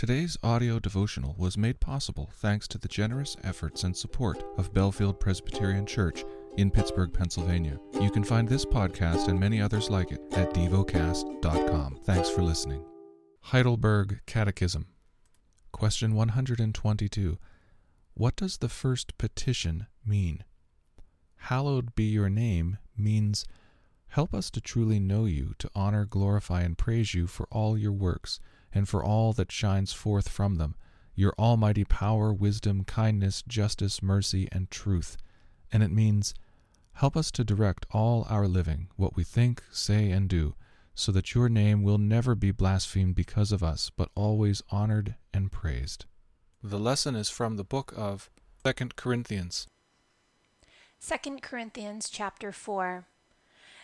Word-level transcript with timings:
Today's 0.00 0.38
audio 0.42 0.78
devotional 0.78 1.34
was 1.36 1.58
made 1.58 1.78
possible 1.78 2.30
thanks 2.36 2.66
to 2.68 2.78
the 2.78 2.88
generous 2.88 3.36
efforts 3.44 3.84
and 3.84 3.94
support 3.94 4.42
of 4.56 4.72
Bellefield 4.72 5.20
Presbyterian 5.20 5.84
Church 5.84 6.24
in 6.56 6.70
Pittsburgh, 6.70 7.12
Pennsylvania. 7.12 7.78
You 8.00 8.10
can 8.10 8.24
find 8.24 8.48
this 8.48 8.64
podcast 8.64 9.28
and 9.28 9.38
many 9.38 9.60
others 9.60 9.90
like 9.90 10.10
it 10.10 10.22
at 10.32 10.54
devocast.com. 10.54 11.98
Thanks 12.04 12.30
for 12.30 12.40
listening. 12.40 12.82
Heidelberg 13.42 14.22
Catechism. 14.24 14.86
Question 15.70 16.14
122. 16.14 17.36
What 18.14 18.36
does 18.36 18.56
the 18.56 18.70
first 18.70 19.18
petition 19.18 19.86
mean? 20.06 20.44
Hallowed 21.36 21.94
be 21.94 22.04
your 22.04 22.30
name 22.30 22.78
means 22.96 23.44
help 24.08 24.32
us 24.32 24.50
to 24.52 24.62
truly 24.62 24.98
know 24.98 25.26
you, 25.26 25.52
to 25.58 25.70
honor, 25.74 26.06
glorify, 26.06 26.62
and 26.62 26.78
praise 26.78 27.12
you 27.12 27.26
for 27.26 27.46
all 27.50 27.76
your 27.76 27.92
works 27.92 28.40
and 28.72 28.88
for 28.88 29.04
all 29.04 29.32
that 29.32 29.52
shines 29.52 29.92
forth 29.92 30.28
from 30.28 30.56
them, 30.56 30.74
your 31.14 31.34
almighty 31.38 31.84
power, 31.84 32.32
wisdom, 32.32 32.84
kindness, 32.84 33.42
justice, 33.46 34.02
mercy, 34.02 34.48
and 34.52 34.70
truth. 34.70 35.16
And 35.72 35.82
it 35.82 35.90
means, 35.90 36.34
help 36.94 37.16
us 37.16 37.30
to 37.32 37.44
direct 37.44 37.86
all 37.90 38.26
our 38.28 38.46
living, 38.46 38.88
what 38.96 39.16
we 39.16 39.24
think, 39.24 39.62
say, 39.70 40.10
and 40.10 40.28
do, 40.28 40.54
so 40.94 41.12
that 41.12 41.34
your 41.34 41.48
name 41.48 41.82
will 41.82 41.98
never 41.98 42.34
be 42.34 42.50
blasphemed 42.50 43.14
because 43.14 43.52
of 43.52 43.62
us, 43.62 43.90
but 43.96 44.10
always 44.14 44.62
honored 44.70 45.14
and 45.32 45.52
praised. 45.52 46.06
The 46.62 46.78
lesson 46.78 47.16
is 47.16 47.30
from 47.30 47.56
the 47.56 47.64
book 47.64 47.92
of 47.96 48.30
2 48.64 48.88
Corinthians. 48.96 49.66
2 51.00 51.38
Corinthians 51.40 52.10
chapter 52.10 52.52
4 52.52 53.06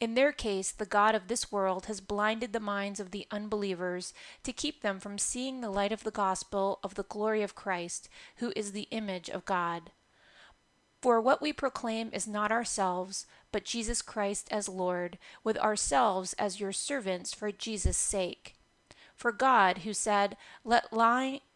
In 0.00 0.14
their 0.14 0.32
case, 0.32 0.72
the 0.72 0.86
God 0.86 1.14
of 1.14 1.28
this 1.28 1.52
world 1.52 1.86
has 1.86 2.00
blinded 2.00 2.52
the 2.52 2.60
minds 2.60 3.00
of 3.00 3.10
the 3.10 3.26
unbelievers 3.30 4.12
to 4.42 4.52
keep 4.52 4.82
them 4.82 4.98
from 5.00 5.18
seeing 5.18 5.60
the 5.60 5.70
light 5.70 5.92
of 5.92 6.04
the 6.04 6.10
gospel 6.10 6.78
of 6.82 6.94
the 6.94 7.04
glory 7.04 7.42
of 7.42 7.54
Christ, 7.54 8.08
who 8.36 8.52
is 8.56 8.72
the 8.72 8.88
image 8.90 9.28
of 9.30 9.44
God. 9.44 9.92
For 11.00 11.20
what 11.20 11.42
we 11.42 11.52
proclaim 11.52 12.10
is 12.12 12.28
not 12.28 12.52
ourselves, 12.52 13.26
but 13.50 13.64
Jesus 13.64 14.02
Christ 14.02 14.48
as 14.52 14.68
Lord, 14.68 15.18
with 15.42 15.58
ourselves 15.58 16.32
as 16.34 16.60
your 16.60 16.72
servants 16.72 17.34
for 17.34 17.50
Jesus' 17.50 17.96
sake. 17.96 18.54
For 19.16 19.32
God, 19.32 19.78
who 19.78 19.94
said, 19.94 20.36
Let 20.64 20.92
lie 20.92 21.40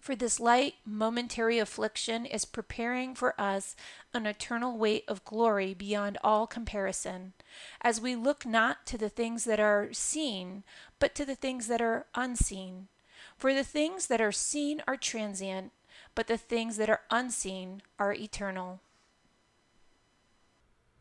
For 0.00 0.16
this 0.16 0.40
light, 0.40 0.76
momentary 0.86 1.58
affliction 1.58 2.24
is 2.24 2.46
preparing 2.46 3.14
for 3.14 3.38
us 3.38 3.76
an 4.14 4.24
eternal 4.24 4.78
weight 4.78 5.04
of 5.06 5.24
glory 5.26 5.74
beyond 5.74 6.16
all 6.24 6.46
comparison, 6.46 7.34
as 7.82 8.00
we 8.00 8.16
look 8.16 8.46
not 8.46 8.86
to 8.86 8.96
the 8.96 9.10
things 9.10 9.44
that 9.44 9.60
are 9.60 9.92
seen, 9.92 10.64
but 10.98 11.14
to 11.16 11.26
the 11.26 11.34
things 11.34 11.66
that 11.66 11.82
are 11.82 12.06
unseen. 12.14 12.88
For 13.36 13.52
the 13.52 13.62
things 13.62 14.06
that 14.06 14.22
are 14.22 14.32
seen 14.32 14.82
are 14.88 14.96
transient, 14.96 15.70
but 16.14 16.28
the 16.28 16.38
things 16.38 16.78
that 16.78 16.88
are 16.88 17.02
unseen 17.10 17.82
are 17.98 18.14
eternal. 18.14 18.80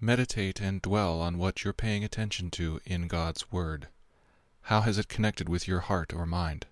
Meditate 0.02 0.60
and 0.60 0.82
dwell 0.82 1.22
on 1.22 1.38
what 1.38 1.64
you're 1.64 1.74
paying 1.74 2.04
attention 2.04 2.52
to 2.52 2.82
in 2.86 3.08
God's 3.08 3.50
Word. 3.50 3.88
How 4.64 4.82
has 4.82 4.98
it 4.98 5.08
connected 5.08 5.48
with 5.48 5.70
your 5.70 5.80
heart 5.80 6.14
or 6.14 6.26
mind? 6.26 6.66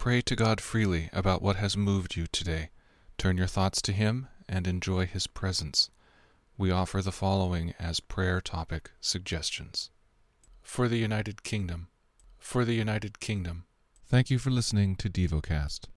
Pray 0.00 0.22
to 0.22 0.34
God 0.34 0.62
freely 0.62 1.10
about 1.12 1.42
what 1.42 1.56
has 1.56 1.76
moved 1.76 2.16
you 2.16 2.26
today. 2.26 2.70
Turn 3.18 3.36
your 3.36 3.46
thoughts 3.46 3.82
to 3.82 3.92
Him 3.92 4.28
and 4.48 4.66
enjoy 4.66 5.04
His 5.04 5.26
presence. 5.26 5.90
We 6.56 6.70
offer 6.70 7.02
the 7.02 7.12
following 7.12 7.74
as 7.78 8.00
prayer 8.00 8.40
topic 8.40 8.92
suggestions. 9.02 9.90
For 10.62 10.88
the 10.88 10.96
United 10.96 11.42
Kingdom. 11.42 11.88
For 12.38 12.64
the 12.64 12.72
United 12.72 13.20
Kingdom. 13.20 13.64
Thank 14.06 14.30
you 14.30 14.38
for 14.38 14.48
listening 14.48 14.96
to 14.96 15.10
DevoCast. 15.10 15.80